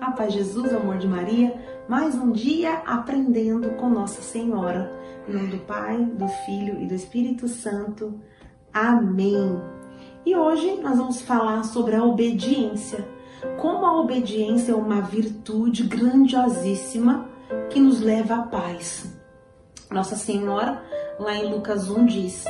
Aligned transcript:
A 0.00 0.12
paz 0.12 0.32
Jesus, 0.32 0.74
amor 0.74 0.96
de 0.96 1.06
Maria, 1.06 1.54
mais 1.86 2.14
um 2.14 2.32
dia 2.32 2.82
aprendendo 2.86 3.72
com 3.72 3.90
Nossa 3.90 4.22
Senhora. 4.22 4.90
Em 5.28 5.32
nome 5.32 5.48
do 5.48 5.58
Pai, 5.58 6.02
do 6.02 6.26
Filho 6.46 6.80
e 6.80 6.86
do 6.86 6.94
Espírito 6.94 7.46
Santo. 7.46 8.18
Amém. 8.72 9.60
E 10.24 10.34
hoje 10.34 10.80
nós 10.80 10.96
vamos 10.96 11.20
falar 11.20 11.64
sobre 11.64 11.96
a 11.96 12.02
obediência. 12.02 13.06
Como 13.60 13.84
a 13.84 14.00
obediência 14.00 14.72
é 14.72 14.74
uma 14.74 15.02
virtude 15.02 15.82
grandiosíssima 15.82 17.28
que 17.68 17.78
nos 17.78 18.00
leva 18.00 18.36
à 18.36 18.42
paz. 18.44 19.06
Nossa 19.90 20.16
Senhora, 20.16 20.82
lá 21.18 21.36
em 21.36 21.52
Lucas 21.52 21.90
1, 21.90 22.06
diz: 22.06 22.44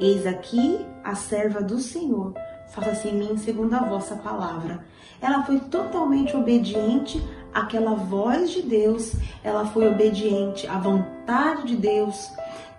Eis 0.00 0.26
aqui 0.26 0.84
a 1.04 1.14
serva 1.14 1.62
do 1.62 1.78
Senhor 1.78 2.34
faça-se 2.68 3.08
em 3.08 3.14
mim 3.14 3.36
segundo 3.36 3.74
a 3.74 3.84
vossa 3.84 4.16
palavra. 4.16 4.84
Ela 5.20 5.42
foi 5.42 5.58
totalmente 5.60 6.36
obediente 6.36 7.22
àquela 7.52 7.94
voz 7.94 8.50
de 8.50 8.62
Deus, 8.62 9.12
ela 9.42 9.64
foi 9.66 9.88
obediente 9.88 10.66
à 10.66 10.78
vontade 10.78 11.66
de 11.68 11.76
Deus, 11.76 12.30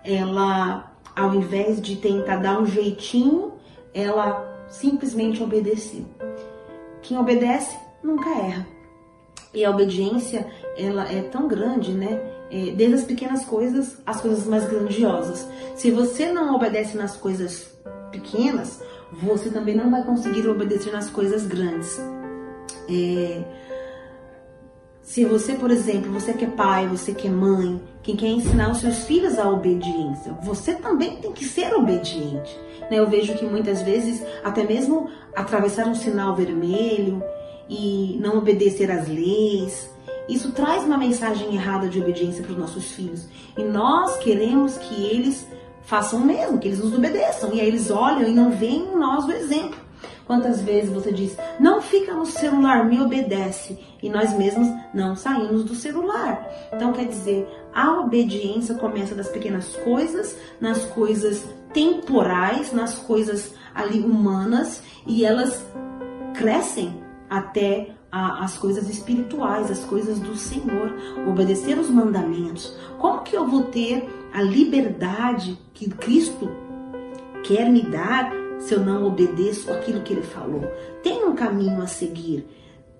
ela, 0.04 0.92
ao 1.16 1.34
invés 1.34 1.80
de 1.80 1.96
tentar 1.96 2.36
dar 2.36 2.60
um 2.60 2.66
jeitinho, 2.66 3.54
ela 3.92 4.66
simplesmente 4.68 5.42
obedeceu. 5.42 6.04
Quem 7.02 7.18
obedece 7.18 7.76
nunca 8.02 8.28
erra. 8.30 8.66
E 9.52 9.64
a 9.64 9.70
obediência, 9.70 10.46
ela 10.76 11.10
é 11.10 11.22
tão 11.22 11.48
grande, 11.48 11.92
né? 11.92 12.34
É, 12.50 12.70
desde 12.70 12.94
as 12.94 13.04
pequenas 13.04 13.44
coisas 13.44 13.98
às 14.06 14.20
coisas 14.20 14.46
mais 14.46 14.66
grandiosas. 14.68 15.46
Se 15.74 15.90
você 15.90 16.30
não 16.32 16.54
obedece 16.54 16.96
nas 16.96 17.16
coisas 17.16 17.70
pequenas, 18.10 18.82
você 19.12 19.50
também 19.50 19.74
não 19.74 19.90
vai 19.90 20.04
conseguir 20.04 20.46
obedecer 20.48 20.92
nas 20.92 21.08
coisas 21.10 21.46
grandes. 21.46 21.98
É, 22.88 23.42
se 25.02 25.24
você, 25.24 25.54
por 25.54 25.70
exemplo, 25.70 26.12
você 26.12 26.34
que 26.34 26.44
é 26.44 26.48
pai, 26.48 26.86
você 26.86 27.14
que 27.14 27.26
é 27.26 27.30
mãe, 27.30 27.80
quem 28.02 28.14
quer 28.14 28.26
ensinar 28.26 28.70
os 28.70 28.78
seus 28.78 29.04
filhos 29.04 29.38
a 29.38 29.48
obediência, 29.48 30.32
você 30.42 30.74
também 30.74 31.16
tem 31.16 31.32
que 31.32 31.44
ser 31.44 31.74
obediente. 31.74 32.58
Né? 32.90 32.98
Eu 32.98 33.06
vejo 33.06 33.34
que 33.34 33.44
muitas 33.46 33.80
vezes, 33.82 34.22
até 34.44 34.64
mesmo 34.64 35.08
atravessar 35.34 35.86
um 35.86 35.94
sinal 35.94 36.36
vermelho 36.36 37.22
e 37.68 38.18
não 38.20 38.36
obedecer 38.38 38.90
às 38.90 39.08
leis, 39.08 39.90
isso 40.28 40.52
traz 40.52 40.84
uma 40.84 40.98
mensagem 40.98 41.54
errada 41.54 41.88
de 41.88 42.00
obediência 42.00 42.42
para 42.42 42.52
os 42.52 42.58
nossos 42.58 42.92
filhos. 42.92 43.26
E 43.56 43.64
nós 43.64 44.18
queremos 44.18 44.76
que 44.76 45.06
eles 45.06 45.46
façam 45.88 46.20
mesmo, 46.20 46.58
que 46.58 46.68
eles 46.68 46.80
nos 46.80 46.94
obedeçam. 46.94 47.52
E 47.54 47.60
aí 47.60 47.66
eles 47.66 47.90
olham 47.90 48.28
e 48.28 48.34
não 48.34 48.50
veem 48.50 48.84
em 48.92 48.96
nós 48.96 49.24
o 49.24 49.32
exemplo. 49.32 49.80
Quantas 50.26 50.60
vezes 50.60 50.90
você 50.90 51.10
diz, 51.10 51.34
não 51.58 51.80
fica 51.80 52.12
no 52.12 52.26
celular, 52.26 52.84
me 52.84 53.00
obedece, 53.00 53.78
e 54.02 54.10
nós 54.10 54.30
mesmos 54.34 54.68
não 54.92 55.16
saímos 55.16 55.64
do 55.64 55.74
celular. 55.74 56.46
Então, 56.70 56.92
quer 56.92 57.06
dizer, 57.06 57.48
a 57.74 58.00
obediência 58.00 58.74
começa 58.74 59.14
das 59.14 59.30
pequenas 59.30 59.74
coisas, 59.76 60.36
nas 60.60 60.84
coisas 60.84 61.42
temporais, 61.72 62.74
nas 62.74 62.96
coisas 62.96 63.54
ali 63.74 64.00
humanas, 64.00 64.82
e 65.06 65.24
elas 65.24 65.64
crescem 66.34 67.02
até 67.30 67.97
a, 68.10 68.44
as 68.44 68.56
coisas 68.56 68.88
espirituais, 68.88 69.70
as 69.70 69.84
coisas 69.84 70.18
do 70.18 70.36
Senhor, 70.36 70.94
obedecer 71.26 71.78
os 71.78 71.90
mandamentos. 71.90 72.76
Como 72.98 73.22
que 73.22 73.36
eu 73.36 73.46
vou 73.46 73.64
ter 73.64 74.08
a 74.32 74.42
liberdade 74.42 75.58
que 75.74 75.88
Cristo 75.88 76.50
quer 77.44 77.70
me 77.70 77.82
dar 77.82 78.32
se 78.58 78.74
eu 78.74 78.80
não 78.80 79.06
obedeço 79.06 79.70
aquilo 79.72 80.02
que 80.02 80.12
ele 80.12 80.22
falou. 80.22 80.62
Tem 81.02 81.24
um 81.24 81.34
caminho 81.34 81.80
a 81.80 81.86
seguir, 81.86 82.46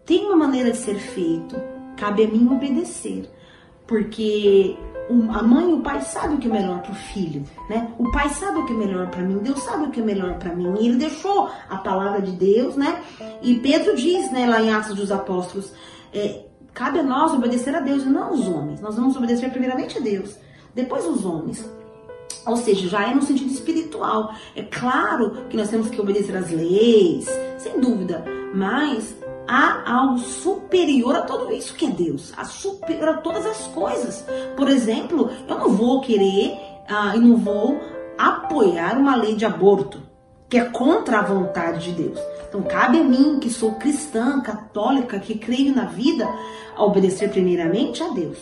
tem 0.05 0.27
uma 0.27 0.37
maneira 0.37 0.71
de 0.71 0.77
ser 0.77 0.97
feito. 0.97 1.57
Cabe 1.97 2.25
a 2.25 2.29
mim 2.29 2.49
obedecer, 2.49 3.29
porque 3.87 4.77
a 5.31 5.43
mãe 5.43 5.71
e 5.71 5.75
o 5.75 5.81
pai 5.81 6.01
sabem 6.03 6.37
o 6.37 6.39
que 6.39 6.49
é 6.49 6.51
melhor 6.51 6.83
para 6.83 6.93
o 6.93 6.95
filho, 6.95 7.43
né? 7.69 7.91
O 7.99 8.11
pai 8.13 8.29
sabe 8.29 8.59
o 8.59 8.67
que 8.67 8.73
é 8.73 8.77
melhor 8.77 9.09
para 9.09 9.23
mim, 9.23 9.39
Deus 9.39 9.63
sabe 9.63 9.85
o 9.85 9.91
que 9.91 10.01
é 10.01 10.03
melhor 10.03 10.35
para 10.39 10.55
mim. 10.55 10.75
E 10.79 10.89
ele 10.89 10.97
deixou 10.97 11.49
a 11.69 11.79
palavra 11.79 12.21
de 12.21 12.33
Deus, 12.33 12.77
né? 12.77 13.03
E 13.43 13.55
Pedro 13.57 13.97
diz, 13.97 14.31
né, 14.31 14.47
lá 14.47 14.61
em 14.61 14.71
Atos 14.71 14.95
dos 14.95 15.11
Apóstolos, 15.11 15.73
é, 16.13 16.45
cabe 16.75 16.99
a 16.99 17.03
nós 17.03 17.33
obedecer 17.33 17.75
a 17.75 17.81
Deus 17.81 18.03
e 18.03 18.09
não 18.09 18.25
aos 18.25 18.47
homens. 18.47 18.81
Nós 18.81 18.97
vamos 18.97 19.17
obedecer 19.17 19.51
primeiramente 19.51 19.99
a 19.99 20.01
Deus, 20.01 20.37
depois 20.75 21.07
os 21.07 21.25
homens. 21.25 21.65
Ou 22.47 22.57
seja, 22.57 22.89
já 22.89 23.11
é 23.11 23.15
no 23.15 23.23
sentido 23.23 23.51
espiritual. 23.51 24.35
É 24.55 24.63
claro 24.63 25.47
que 25.49 25.57
nós 25.57 25.71
temos 25.71 25.89
que 25.89 26.01
obedecer 26.01 26.37
às 26.37 26.51
leis, 26.51 27.27
sem 27.59 27.81
dúvida, 27.81 28.25
mas 28.55 29.15
há 29.49 29.91
algo 29.91 30.19
superior 30.19 31.17
a 31.17 31.23
tudo 31.23 31.51
isso 31.51 31.75
que 31.75 31.87
é 31.87 31.91
Deus, 31.91 32.35
a 32.37 32.45
superior 32.45 33.09
a 33.09 33.15
todas 33.15 33.47
as 33.47 33.67
coisas. 33.69 34.25
Por 34.55 34.69
exemplo, 34.69 35.31
eu 35.49 35.59
não 35.59 35.71
vou 35.71 36.03
querer 36.03 36.59
ah, 36.87 37.17
e 37.17 37.19
não 37.19 37.37
vou 37.39 37.81
apoiar 38.19 38.99
uma 38.99 39.17
lei 39.17 39.35
de 39.35 39.47
aborto 39.47 40.07
que 40.49 40.57
é 40.57 40.65
contra 40.65 41.19
a 41.19 41.23
vontade 41.23 41.93
de 41.93 42.03
Deus. 42.03 42.19
Então 42.49 42.63
cabe 42.63 42.99
a 42.99 43.05
mim, 43.05 43.39
que 43.39 43.51
sou 43.51 43.73
cristã, 43.73 44.41
católica, 44.41 45.19
que 45.19 45.39
creio 45.39 45.75
na 45.75 45.85
vida, 45.85 46.27
a 46.75 46.85
obedecer 46.85 47.29
primeiramente 47.31 48.03
a 48.03 48.09
Deus. 48.09 48.39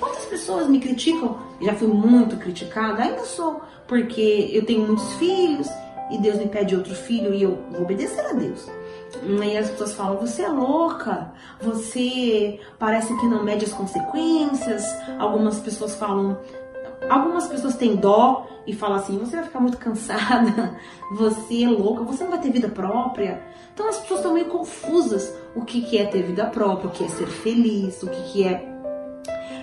Quantas 0.00 0.24
pessoas 0.24 0.68
me 0.68 0.80
criticam? 0.80 1.36
Já 1.60 1.74
fui 1.74 1.88
muito 1.88 2.36
criticada, 2.36 3.02
ainda 3.02 3.24
sou, 3.24 3.60
porque 3.86 4.50
eu 4.52 4.64
tenho 4.64 4.86
muitos 4.86 5.12
filhos 5.14 5.68
e 6.10 6.18
Deus 6.18 6.38
me 6.38 6.46
pede 6.46 6.74
outro 6.74 6.94
filho 6.94 7.34
e 7.34 7.42
eu 7.42 7.58
vou 7.70 7.82
obedecer 7.82 8.24
a 8.24 8.32
Deus. 8.32 8.66
E 9.22 9.56
as 9.56 9.70
pessoas 9.70 9.94
falam: 9.94 10.18
você 10.18 10.42
é 10.42 10.48
louca, 10.48 11.32
você 11.60 12.60
parece 12.78 13.16
que 13.18 13.26
não 13.26 13.44
mede 13.44 13.64
as 13.64 13.72
consequências. 13.72 14.84
Algumas 15.18 15.60
pessoas 15.60 15.94
falam: 15.94 16.38
algumas 17.08 17.46
pessoas 17.46 17.76
têm 17.76 17.96
dó 17.96 18.46
e 18.66 18.72
falam 18.72 18.96
assim: 18.96 19.18
você 19.18 19.36
vai 19.36 19.44
ficar 19.44 19.60
muito 19.60 19.78
cansada, 19.78 20.76
você 21.12 21.64
é 21.64 21.68
louca, 21.68 22.04
você 22.04 22.24
não 22.24 22.30
vai 22.30 22.40
ter 22.40 22.50
vida 22.50 22.68
própria. 22.68 23.42
Então 23.74 23.88
as 23.88 23.98
pessoas 23.98 24.20
estão 24.20 24.34
meio 24.34 24.46
confusas: 24.46 25.34
o 25.54 25.62
que, 25.62 25.96
é 25.96 26.04
ter 26.06 26.22
vida 26.22 26.46
própria, 26.46 26.88
o 26.88 26.92
que 26.92 27.04
é 27.04 27.08
ser 27.08 27.26
feliz, 27.26 28.02
o 28.02 28.08
que 28.08 28.44
é 28.44 28.68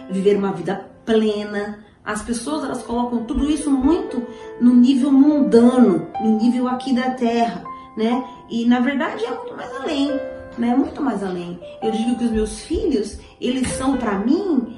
viver 0.09 0.37
uma 0.37 0.51
vida 0.51 0.89
plena. 1.05 1.85
As 2.03 2.23
pessoas 2.23 2.63
elas 2.63 2.81
colocam 2.81 3.23
tudo 3.25 3.49
isso 3.49 3.69
muito 3.69 4.25
no 4.59 4.73
nível 4.73 5.11
mundano, 5.11 6.07
no 6.21 6.37
nível 6.37 6.67
aqui 6.67 6.93
da 6.93 7.11
terra, 7.11 7.63
né? 7.99 8.23
E 8.49 8.65
na 8.65 8.79
verdade 8.79 9.25
é 9.25 9.29
muito 9.29 9.53
mais 9.57 9.75
além, 9.75 10.07
né? 10.57 10.73
Muito 10.73 11.01
mais 11.01 11.21
além. 11.21 11.59
Eu 11.83 11.91
digo 11.91 12.17
que 12.17 12.23
os 12.23 12.31
meus 12.31 12.61
filhos, 12.61 13.19
eles 13.41 13.67
são 13.71 13.97
para 13.97 14.17
mim 14.17 14.77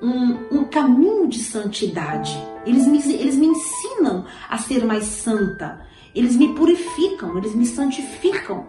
um, 0.00 0.58
um, 0.58 0.64
caminho 0.64 1.26
de 1.26 1.40
santidade. 1.40 2.38
Eles 2.64 2.86
me, 2.86 2.98
eles 2.98 3.34
me 3.34 3.46
ensinam 3.46 4.24
a 4.48 4.58
ser 4.58 4.84
mais 4.84 5.04
santa. 5.04 5.84
Eles 6.14 6.36
me 6.36 6.54
purificam, 6.54 7.36
eles 7.36 7.52
me 7.52 7.66
santificam, 7.66 8.68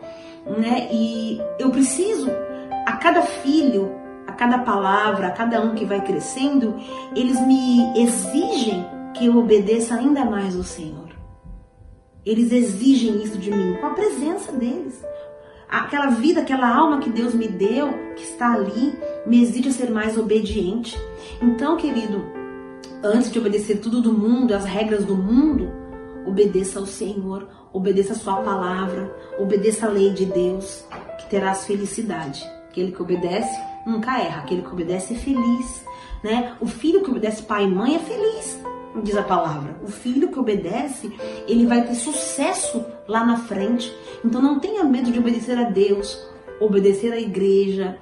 né? 0.58 0.90
E 0.92 1.40
eu 1.60 1.70
preciso 1.70 2.32
a 2.88 2.94
cada 2.94 3.22
filho 3.22 4.02
a 4.26 4.32
cada 4.32 4.60
palavra, 4.60 5.28
a 5.28 5.32
cada 5.32 5.62
um 5.62 5.76
que 5.76 5.86
vai 5.86 6.02
crescendo, 6.02 6.76
eles 7.16 7.40
me 7.42 8.02
exigem 8.02 8.84
que 9.14 9.28
eu 9.28 9.38
obedeça 9.38 9.94
ainda 9.94 10.26
mais 10.26 10.56
ao 10.56 10.64
Senhor. 10.64 11.23
Eles 12.26 12.52
exigem 12.52 13.22
isso 13.22 13.38
de 13.38 13.52
mim 13.52 13.76
com 13.80 13.88
a 13.88 13.92
presença 13.92 14.52
deles. 14.52 15.04
Aquela 15.70 16.08
vida, 16.08 16.42
aquela 16.42 16.74
alma 16.74 17.00
que 17.00 17.10
Deus 17.10 17.34
me 17.34 17.48
deu, 17.48 17.92
que 18.16 18.24
está 18.24 18.54
ali, 18.54 18.94
me 19.26 19.42
exige 19.42 19.74
ser 19.74 19.90
mais 19.90 20.18
obediente. 20.18 20.98
Então, 21.42 21.76
querido, 21.76 22.24
antes 23.04 23.32
de 23.32 23.40
obedecer 23.40 23.80
tudo 23.80 24.02
do 24.02 24.14
mundo, 24.14 24.54
as 24.54 24.66
regras 24.66 25.04
do 25.04 25.16
mundo, 25.16 25.72
obedeça 26.26 26.80
ao 26.80 26.86
Senhor, 26.86 27.48
obedeça 27.74 28.14
a 28.14 28.16
sua 28.16 28.38
palavra, 28.38 29.14
obedeça 29.38 29.88
a 29.88 29.90
lei 29.90 30.12
de 30.12 30.26
Deus, 30.26 30.86
que 31.20 31.30
terás 31.30 31.66
felicidade. 31.66 32.44
Aquele 32.70 32.92
que 32.92 33.02
obedece 33.02 33.60
nunca 33.86 34.20
erra, 34.20 34.44
aquele 34.44 34.62
que 34.62 34.72
obedece 34.72 35.14
é 35.14 35.18
feliz, 35.18 35.84
né? 36.24 36.56
O 36.62 36.68
filho 36.68 37.04
que 37.04 37.12
obedece 37.12 37.44
pai 37.44 37.66
e 37.66 37.68
mãe 37.68 37.96
é 37.96 38.00
feliz, 38.00 38.60
diz 39.02 39.16
a 39.16 39.24
palavra. 39.24 39.76
O 39.84 39.88
filho 39.88 40.30
que 40.30 40.40
obedece, 40.40 41.12
ele 41.48 41.66
vai 41.66 41.86
ter 41.86 41.96
sucesso 41.96 42.86
lá 43.08 43.26
na 43.26 43.38
frente. 43.38 43.94
Então 44.24 44.42
não 44.42 44.60
tenha 44.60 44.84
medo 44.84 45.12
de 45.12 45.20
obedecer 45.20 45.58
a 45.58 45.70
Deus, 45.70 46.20
obedecer 46.60 47.12
à 47.12 47.20
igreja, 47.20 47.98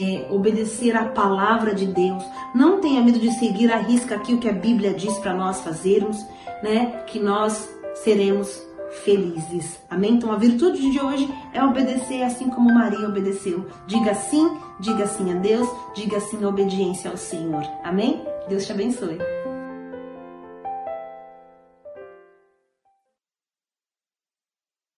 é, 0.00 0.26
obedecer 0.30 0.96
à 0.96 1.04
palavra 1.06 1.74
de 1.74 1.86
Deus. 1.86 2.22
Não 2.54 2.80
tenha 2.80 3.02
medo 3.02 3.18
de 3.18 3.30
seguir 3.32 3.72
a 3.72 3.78
risca 3.78 4.16
aqui 4.16 4.34
o 4.34 4.38
que 4.38 4.48
a 4.48 4.52
Bíblia 4.52 4.92
diz 4.92 5.16
para 5.18 5.34
nós 5.34 5.60
fazermos, 5.60 6.18
né? 6.62 7.02
Que 7.06 7.18
nós 7.18 7.68
seremos 7.94 8.62
felizes. 9.02 9.78
Amém? 9.90 10.14
Então 10.14 10.32
a 10.32 10.36
virtude 10.36 10.90
de 10.90 11.00
hoje 11.00 11.28
é 11.52 11.62
obedecer 11.64 12.22
assim 12.22 12.48
como 12.48 12.72
Maria 12.72 13.08
obedeceu. 13.08 13.66
Diga 13.86 14.14
sim, 14.14 14.56
diga 14.78 15.06
sim 15.06 15.32
a 15.32 15.34
Deus, 15.34 15.68
diga 15.94 16.20
sim 16.20 16.44
a 16.44 16.48
obediência 16.48 17.10
ao 17.10 17.16
Senhor. 17.16 17.62
Amém? 17.82 18.22
Deus 18.48 18.66
te 18.66 18.72
abençoe. 18.72 19.18